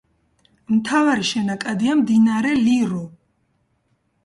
მთავარი 0.75 1.27
შენაკადია 1.33 1.99
მდინარე 2.01 2.57
ლირო. 2.65 3.05